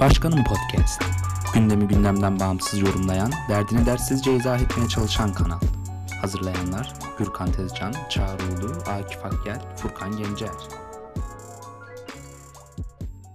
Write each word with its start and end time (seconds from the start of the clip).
Başkanım 0.00 0.44
Podcast. 0.44 1.02
Gündemi 1.54 1.88
gündemden 1.88 2.40
bağımsız 2.40 2.80
yorumlayan, 2.80 3.30
derdini 3.48 3.86
dersizce 3.86 4.36
izah 4.36 4.60
etmeye 4.60 4.88
çalışan 4.88 5.32
kanal. 5.32 5.60
Hazırlayanlar 6.20 6.92
Gürkan 7.18 7.52
Tezcan, 7.52 7.94
Çağrı 8.10 8.42
Ulu, 8.42 8.72
Akif 8.86 9.24
Akgel, 9.24 9.76
Furkan 9.76 10.16
Gencer. 10.16 10.50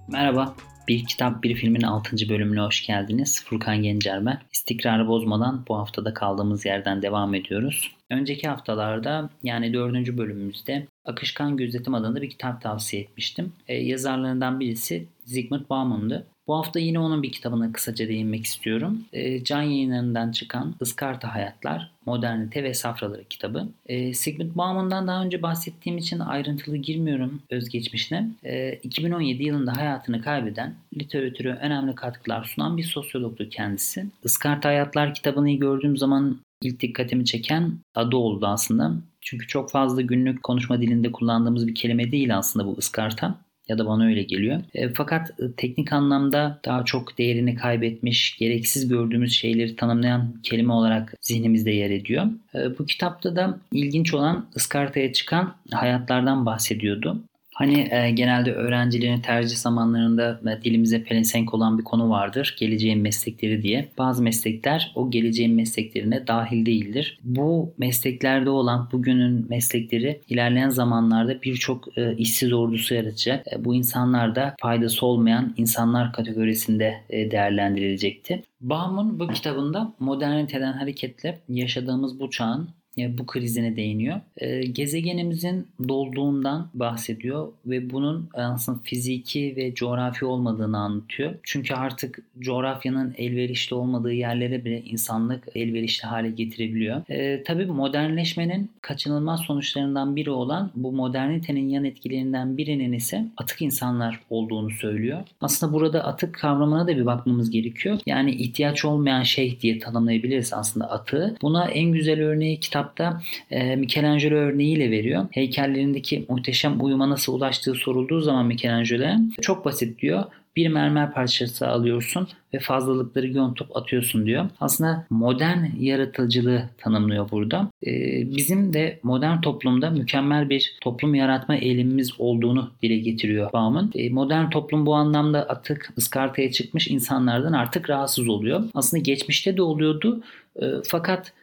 Merhaba. 0.08 0.56
Bir 0.88 1.06
kitap 1.06 1.44
bir 1.44 1.56
filmin 1.56 1.82
6. 1.82 2.30
bölümüne 2.30 2.62
hoş 2.62 2.88
geldiniz. 2.88 3.44
Furkan 3.46 3.82
Gencer 3.82 4.26
ben. 4.26 4.40
İstikrarı 4.54 5.08
bozmadan 5.08 5.66
bu 5.68 5.78
haftada 5.78 6.14
kaldığımız 6.14 6.66
yerden 6.66 7.02
devam 7.02 7.34
ediyoruz. 7.34 7.92
Önceki 8.10 8.48
haftalarda 8.48 9.30
yani 9.44 9.74
4. 9.74 9.94
bölümümüzde 10.18 10.88
Akışkan 11.06 11.58
Gözetim 11.58 11.94
adında 11.94 12.22
bir 12.22 12.30
kitap 12.30 12.62
tavsiye 12.62 13.02
etmiştim. 13.02 13.54
E, 13.68 13.76
yazarlarından 13.76 14.60
birisi 14.60 15.08
Zygmunt 15.26 15.70
Bauman'dı. 15.70 16.28
Bu 16.48 16.56
hafta 16.56 16.80
yine 16.80 17.00
onun 17.00 17.24
bir 17.24 17.32
kitabına 17.32 17.72
kısaca 17.72 18.08
değinmek 18.08 18.46
istiyorum. 18.46 19.06
E, 19.14 19.44
Can 19.44 19.62
yayınlarından 19.62 20.32
çıkan 20.32 20.76
Iskarta 20.82 21.36
Hayatlar, 21.36 21.92
Modernite 22.06 22.64
ve 22.64 22.74
Safraları 22.74 23.24
kitabı. 23.24 23.68
E, 23.86 24.14
Sigmund 24.14 24.56
Bauman'dan 24.56 25.08
daha 25.08 25.24
önce 25.24 25.42
bahsettiğim 25.42 25.98
için 25.98 26.20
ayrıntılı 26.20 26.78
girmiyorum 26.78 27.42
özgeçmişine. 27.50 28.30
E, 28.44 28.74
2017 28.74 29.44
yılında 29.44 29.78
hayatını 29.78 30.22
kaybeden, 30.22 30.76
literatüre 30.98 31.54
önemli 31.54 31.96
katkılar 31.96 32.44
sunan 32.44 32.78
bir 32.78 32.84
sosyologtu 32.84 33.50
kendisi. 33.50 34.06
Iskarta 34.24 34.70
Hayatlar 34.70 35.14
kitabını 35.14 35.52
gördüğüm 35.52 35.98
zaman 35.98 36.40
ilk 36.62 36.80
dikkatimi 36.80 37.26
çeken 37.26 37.74
adı 37.96 38.16
oldu 38.16 38.48
aslında. 38.48 38.94
Çünkü 39.22 39.48
çok 39.48 39.72
fazla 39.72 40.02
günlük 40.02 40.44
konuşma 40.44 40.82
dilinde 40.82 41.12
kullandığımız 41.12 41.68
bir 41.68 41.76
kelime 41.76 42.12
değil 42.12 42.38
aslında 42.38 42.66
bu 42.66 42.78
ıskarta 42.78 43.36
ya 43.74 43.80
da 43.80 43.86
bana 43.86 44.06
öyle 44.06 44.24
geliyor. 44.24 44.62
E, 44.74 44.90
fakat 44.90 45.30
e, 45.40 45.52
teknik 45.58 45.94
anlamda 45.94 46.60
daha 46.66 46.86
çok 46.86 47.18
değerini 47.18 47.56
kaybetmiş, 47.56 48.38
gereksiz 48.38 48.88
gördüğümüz 48.88 49.34
şeyleri 49.34 49.76
tanımlayan 49.76 50.34
kelime 50.44 50.74
olarak 50.74 51.14
zihnimizde 51.22 51.72
yer 51.72 51.90
ediyor. 51.90 52.26
E, 52.56 52.80
bu 52.80 52.86
kitapta 52.86 53.36
da 53.36 53.60
ilginç 53.72 54.14
olan 54.14 54.46
ıskartaya 54.56 55.14
çıkan 55.14 55.56
hayatlardan 55.72 56.46
bahsediyordu. 56.46 57.24
Hani 57.54 57.88
e, 57.92 58.12
genelde 58.12 58.54
öğrencilerin 58.54 59.22
tercih 59.22 59.56
zamanlarında 59.56 60.40
e, 60.52 60.64
dilimize 60.64 61.04
pelesenk 61.04 61.54
olan 61.54 61.78
bir 61.78 61.84
konu 61.84 62.10
vardır. 62.10 62.56
Geleceğin 62.60 63.00
meslekleri 63.00 63.62
diye. 63.64 63.90
Bazı 63.98 64.24
meslekler 64.24 64.92
o 64.96 65.12
geleceğin 65.12 65.56
mesleklerine 65.56 66.28
dahil 66.28 66.66
değildir. 66.66 67.20
Bu 67.24 67.74
mesleklerde 67.78 68.50
olan 68.50 68.90
bugünün 68.92 69.46
meslekleri 69.50 70.22
ilerleyen 70.30 70.70
zamanlarda 70.70 71.42
birçok 71.42 71.98
e, 71.98 72.16
işsiz 72.16 72.54
ordusu 72.54 72.94
yaratacak. 72.94 73.48
E, 73.54 73.66
bu 73.66 73.76
insanlar 73.76 74.36
da 74.36 74.56
faydası 74.62 75.06
olmayan 75.06 75.54
insanlar 75.58 76.14
kategorisinde 76.14 76.94
e, 77.10 77.32
değerlendirilecekti. 77.32 78.44
Baum'un 78.62 79.20
bu 79.20 79.28
kitabında 79.28 79.94
moderniteden 80.00 80.74
hareketle 80.74 81.40
yaşadığımız 81.50 82.20
bu 82.20 82.30
çağın 82.30 82.70
bu 82.98 83.26
krizine 83.26 83.76
değiniyor. 83.76 84.22
Ee, 84.38 84.66
gezegenimizin 84.66 85.68
dolduğundan 85.88 86.70
bahsediyor 86.74 87.48
ve 87.66 87.90
bunun 87.90 88.30
aslında 88.34 88.80
fiziki 88.84 89.54
ve 89.58 89.74
coğrafi 89.74 90.26
olmadığını 90.26 90.78
anlatıyor. 90.78 91.36
Çünkü 91.44 91.74
artık 91.74 92.20
coğrafyanın 92.40 93.16
elverişli 93.18 93.76
olmadığı 93.76 94.14
yerlere 94.14 94.66
bile 94.66 94.82
insanlık 94.82 95.44
elverişli 95.56 96.08
hale 96.08 96.30
getirebiliyor. 96.30 97.02
Ee, 97.10 97.44
tabii 97.44 97.66
modernleşmenin 97.66 98.72
kaçınılmaz 98.82 99.40
sonuçlarından 99.40 100.16
biri 100.16 100.30
olan 100.30 100.72
bu 100.76 100.92
modernitenin 100.92 101.70
yan 101.70 101.86
etkilerinden 101.86 102.58
birinin 102.58 102.94
ise 102.94 103.26
atık 103.38 103.62
insanlar 103.62 104.20
olduğunu 104.30 104.70
söylüyor. 104.72 105.22
Aslında 105.42 105.74
burada 105.74 106.04
atık 106.04 106.36
kavramına 106.36 106.88
da 106.88 106.98
bir 106.98 107.06
bakmamız 107.06 107.50
gerekiyor. 107.50 108.00
Yani 108.06 108.32
ihtiyaç 108.32 108.86
olmayan 108.86 109.24
şey 109.24 109.60
diye 109.62 109.80
tanımlayabiliriz 109.80 110.54
aslında 110.54 110.92
atığı. 110.92 111.36
Buna 111.42 111.70
en 111.70 111.92
güzel 111.92 112.22
örneği 112.22 112.60
kitap 112.60 112.83
kitapta 112.84 113.22
e, 113.52 113.76
Michelangelo 113.76 114.36
örneğiyle 114.36 114.92
veriyor. 114.92 115.26
Heykellerindeki 115.32 116.26
muhteşem 116.30 116.86
uyuma 116.86 117.10
nasıl 117.10 117.34
ulaştığı 117.34 117.74
sorulduğu 117.74 118.22
zaman 118.22 118.46
Michelangelo'ya 118.46 119.20
çok 119.42 119.66
basit 119.66 120.02
diyor 120.02 120.24
bir 120.56 120.68
mermer 120.68 121.14
parçası 121.14 121.68
alıyorsun 121.68 122.28
ve 122.54 122.60
fazlalıkları 122.60 123.28
yontup 123.28 123.78
atıyorsun 123.78 124.26
diyor. 124.26 124.46
Aslında 124.60 125.06
modern 125.10 125.66
yaratıcılığı 125.80 126.70
tanımlıyor 126.78 127.32
burada. 127.32 127.70
Ee, 127.88 128.36
bizim 128.36 128.74
de 128.74 129.00
modern 129.04 129.42
toplumda 129.42 129.90
mükemmel 129.90 130.50
bir 130.50 130.78
toplum 130.82 131.16
yaratma 131.16 131.56
eğilimimiz 131.56 132.20
olduğunu 132.20 132.72
dile 132.84 132.98
getiriyor 132.98 133.54
Baum'un. 133.54 133.92
Ee, 133.96 134.10
modern 134.10 134.50
toplum 134.50 134.86
bu 134.86 134.96
anlamda 134.96 135.50
atık, 135.50 135.94
ıskartaya 135.98 136.52
çıkmış 136.52 136.88
insanlardan 136.88 137.54
artık 137.54 137.90
rahatsız 137.90 138.28
oluyor. 138.28 138.64
Aslında 138.74 139.02
geçmişte 139.02 139.58
de 139.58 139.62
oluyordu. 139.62 140.24
Ee, 140.62 140.66
fakat 140.88 141.34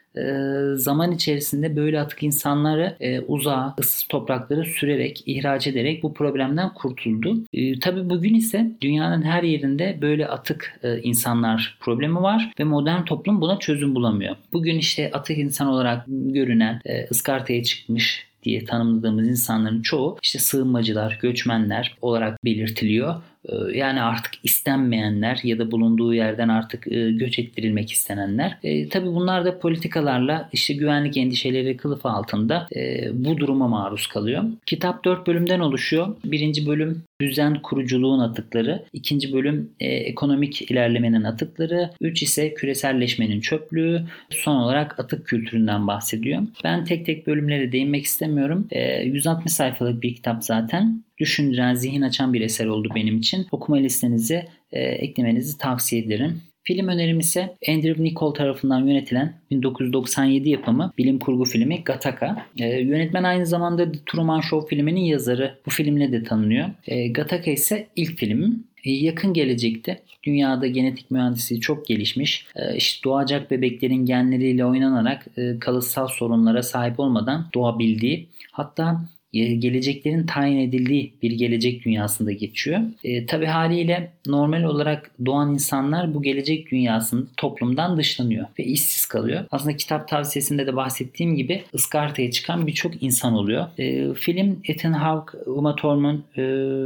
zaman 0.77 1.13
içerisinde 1.13 1.77
böyle 1.77 2.01
atık 2.01 2.23
insanları 2.23 2.97
e, 3.01 3.21
uzağa, 3.21 3.75
ıssız 3.81 4.03
topraklara 4.09 4.65
sürerek, 4.65 5.23
ihraç 5.27 5.67
ederek 5.67 6.03
bu 6.03 6.15
problemden 6.15 6.75
kurtuldu. 6.75 7.45
E, 7.53 7.79
tabii 7.81 8.11
bugün 8.11 8.35
ise 8.35 8.71
dünyanın 8.81 9.23
her 9.23 9.43
yerinde 9.43 9.99
böyle 10.03 10.29
atık 10.29 10.81
e, 10.83 11.01
insanlar 11.03 11.79
problemi 11.81 12.23
var 12.23 12.53
ve 12.61 12.65
modern 12.65 13.05
toplum 13.05 13.41
buna 13.41 13.59
çözüm 13.59 13.95
bulamıyor. 13.95 14.37
Bugün 14.53 14.79
işte 14.79 15.11
atık 15.13 15.39
insan 15.39 15.69
olarak 15.69 16.05
görünen, 16.09 16.81
e, 16.87 17.05
ıskartaya 17.11 17.63
çıkmış 17.63 18.31
diye 18.43 18.65
tanımladığımız 18.65 19.29
insanların 19.29 19.83
çoğu 19.83 20.19
işte 20.23 20.39
sığınmacılar, 20.39 21.19
göçmenler 21.23 21.97
olarak 22.03 22.45
belirtiliyor. 22.45 23.15
Ee, 23.51 23.79
yani 23.79 24.03
artık 24.03 24.33
istenmeyenler 24.43 25.41
ya 25.43 25.59
da 25.59 25.71
bulunduğu 25.71 26.15
yerden 26.15 26.49
artık 26.49 26.93
e, 26.93 27.11
göç 27.11 27.39
ettirilmek 27.39 27.93
istenenler. 27.93 28.59
E, 28.63 28.89
tabii 28.89 29.07
bunlar 29.07 29.45
da 29.45 29.59
politikalarla 29.59 30.49
işte 30.53 30.75
güvenlik 30.75 31.17
endişeleri 31.17 31.77
kılıfı 31.77 32.09
altında 32.09 32.69
e, 32.77 33.09
bu 33.13 33.39
duruma 33.39 33.69
maruz 33.69 34.07
kalıyor. 34.07 34.45
Kitap 34.67 35.05
4 35.05 35.27
bölümden 35.27 35.61
oluşuyor. 35.61 36.17
Birinci 36.25 36.67
bölüm 36.67 37.03
düzen 37.21 37.63
kuruculuğun 37.63 38.19
atıkları, 38.19 38.85
ikinci 38.93 39.33
bölüm 39.33 39.71
e, 39.81 39.87
ekonomik 39.87 40.71
ilerlemenin 40.71 41.25
atıkları, 41.25 41.91
üç 42.01 42.23
ise 42.23 42.55
küreselleşmenin 42.55 43.41
çöplüğü, 43.41 44.05
son 44.31 44.57
olarak 44.57 45.01
atık 45.01 45.27
kültüründen 45.27 45.87
bahsediyor. 45.87 46.43
Ben 46.65 46.85
tek 46.85 47.07
tek 47.07 47.27
bölümlere 47.27 47.73
değinmek 47.73 48.05
istemiyorum. 48.05 48.69
E, 48.71 49.03
160 49.03 49.53
sayfalık 49.53 50.03
bir 50.03 50.15
kitap 50.15 50.45
zaten 50.45 51.03
düşündüren, 51.21 51.75
zihin 51.75 52.03
açan 52.03 52.33
bir 52.33 52.41
eser 52.41 52.67
oldu 52.67 52.89
benim 52.95 53.19
için. 53.19 53.47
Okuma 53.51 53.77
listenize 53.77 54.49
e, 54.73 54.81
eklemenizi 54.81 55.59
tavsiye 55.59 56.03
ederim. 56.03 56.41
Film 56.63 56.89
önerim 56.89 57.19
ise 57.19 57.57
Andrew 57.69 58.05
Niccol 58.05 58.35
tarafından 58.35 58.87
yönetilen 58.87 59.35
1997 59.51 60.51
yapımı 60.51 60.93
bilim 60.99 61.19
kurgu 61.19 61.45
filmi 61.45 61.85
Gattaca. 61.85 62.47
E, 62.59 62.67
yönetmen 62.67 63.23
aynı 63.25 63.47
zamanda 63.47 63.93
The 63.93 63.99
Truman 64.07 64.41
Show 64.41 64.77
filminin 64.77 65.01
yazarı. 65.01 65.59
Bu 65.67 65.71
filmle 65.71 66.13
de 66.13 66.23
tanınıyor. 66.23 66.71
E, 66.87 67.09
Gattaca 67.09 67.53
ise 67.53 67.87
ilk 67.97 68.19
filmim. 68.19 68.65
E, 68.85 68.91
yakın 68.91 69.33
gelecekte 69.33 70.03
dünyada 70.25 70.67
genetik 70.67 71.11
mühendisliği 71.11 71.61
çok 71.61 71.87
gelişmiş. 71.87 72.47
E, 72.57 72.77
işte 72.77 73.05
doğacak 73.05 73.51
bebeklerin 73.51 74.07
genleriyle 74.07 74.65
oynanarak 74.65 75.27
e, 75.37 75.59
kalıtsal 75.59 76.07
sorunlara 76.07 76.63
sahip 76.63 77.01
olmadan 77.01 77.47
doğabildiği 77.55 78.29
hatta 78.53 79.01
geleceklerin 79.33 80.27
tayin 80.27 80.59
edildiği 80.59 81.13
bir 81.23 81.31
gelecek 81.31 81.85
dünyasında 81.85 82.33
geçiyor. 82.33 82.81
E, 83.05 83.27
Tabi 83.27 83.47
haliyle 83.47 84.13
normal 84.27 84.63
olarak 84.63 85.11
doğan 85.27 85.55
insanlar 85.55 86.15
bu 86.15 86.23
gelecek 86.23 86.71
dünyasında 86.71 87.27
toplumdan 87.37 87.97
dışlanıyor 87.97 88.47
ve 88.59 88.65
işsiz 88.65 89.07
kalıyor. 89.07 89.45
Aslında 89.51 89.77
kitap 89.77 90.09
tavsiyesinde 90.09 90.67
de 90.67 90.77
bahsettiğim 90.77 91.37
gibi 91.37 91.63
ıskartaya 91.75 92.31
çıkan 92.31 92.67
birçok 92.67 93.03
insan 93.03 93.35
oluyor. 93.35 93.67
E, 93.79 94.15
film 94.15 94.61
Ethan 94.69 94.93
Hawke, 94.93 95.39
Uma 95.51 95.77
Thurman 95.77 96.23
e, 96.37 96.43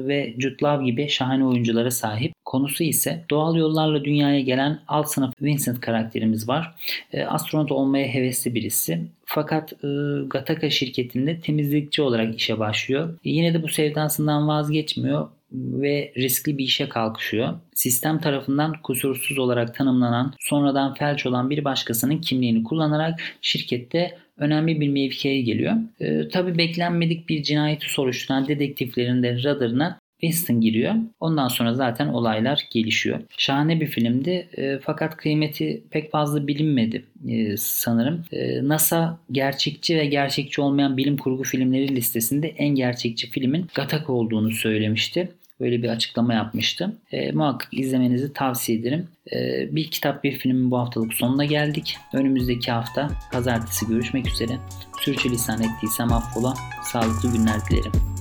ve 0.06 0.34
Jude 0.38 0.56
Law 0.62 0.84
gibi 0.84 1.09
şahane 1.09 1.44
oyunculara 1.44 1.91
sahip. 1.91 2.34
Konusu 2.44 2.84
ise 2.84 3.24
doğal 3.30 3.57
yollarla 3.57 4.04
dünyaya 4.04 4.41
gelen 4.41 4.78
alt 4.89 5.09
sınıf 5.10 5.34
Vincent 5.42 5.80
karakterimiz 5.80 6.48
var. 6.48 6.74
E, 7.13 7.22
astronot 7.22 7.72
olmaya 7.72 8.09
hevesli 8.09 8.54
birisi. 8.54 9.01
Fakat 9.34 9.72
e, 9.72 9.89
Gataka 10.27 10.71
şirketinde 10.71 11.41
temizlikçi 11.41 12.03
olarak 12.03 12.36
işe 12.36 12.59
başlıyor. 12.59 13.19
Yine 13.25 13.54
de 13.54 13.63
bu 13.63 13.69
sevdasından 13.69 14.48
vazgeçmiyor 14.48 15.28
ve 15.53 16.13
riskli 16.16 16.59
bir 16.59 16.65
işe 16.65 16.89
kalkışıyor. 16.89 17.54
Sistem 17.75 18.21
tarafından 18.21 18.72
kusursuz 18.83 19.39
olarak 19.39 19.75
tanımlanan, 19.75 20.34
sonradan 20.39 20.95
felç 20.95 21.27
olan 21.27 21.51
bir 21.51 21.65
başkasının 21.65 22.19
kimliğini 22.19 22.65
kullanarak 22.65 23.21
şirkette 23.41 24.19
önemli 24.36 24.81
bir 24.81 24.89
mevkiye 24.89 25.41
geliyor. 25.42 25.75
E, 26.01 26.28
Tabi 26.28 26.59
beklenmedik 26.59 27.28
bir 27.28 27.42
cinayeti 27.42 27.92
soruşturan 27.92 28.48
dedektiflerin 28.48 29.22
de 29.22 29.42
radarına 29.42 29.98
Winston 30.21 30.61
giriyor. 30.61 30.95
Ondan 31.21 31.49
sonra 31.49 31.75
zaten 31.75 32.09
olaylar 32.09 32.69
gelişiyor. 32.71 33.21
Şahane 33.39 33.81
bir 33.81 33.87
filmdi 33.87 34.49
e, 34.57 34.78
fakat 34.83 35.16
kıymeti 35.16 35.83
pek 35.91 36.11
fazla 36.11 36.47
bilinmedi 36.47 37.05
e, 37.28 37.57
sanırım. 37.57 38.25
E, 38.33 38.69
NASA 38.69 39.19
gerçekçi 39.33 39.97
ve 39.97 40.07
gerçekçi 40.07 40.61
olmayan 40.61 40.97
bilim 40.97 41.16
kurgu 41.16 41.43
filmleri 41.43 41.97
listesinde 41.97 42.49
en 42.49 42.69
gerçekçi 42.69 43.31
filmin 43.31 43.66
Gattaca 43.75 44.09
olduğunu 44.09 44.51
söylemişti. 44.51 45.28
Böyle 45.61 45.83
bir 45.83 45.89
açıklama 45.89 46.34
yapmıştı. 46.34 46.97
E, 47.13 47.33
muhakkak 47.33 47.69
izlemenizi 47.72 48.33
tavsiye 48.33 48.78
ederim. 48.78 49.09
E, 49.33 49.69
bir 49.77 49.91
kitap 49.91 50.25
bir 50.25 50.33
filmin 50.33 50.71
bu 50.71 50.78
haftalık 50.78 51.15
sonuna 51.15 51.45
geldik. 51.45 51.97
Önümüzdeki 52.13 52.72
hafta 52.72 53.11
pazartesi 53.33 53.87
görüşmek 53.87 54.28
üzere. 54.28 54.53
Sürçülisan 55.01 55.63
ettiysem 55.63 56.13
affola. 56.13 56.55
Sağlıklı 56.83 57.33
günler 57.33 57.61
dilerim. 57.71 58.14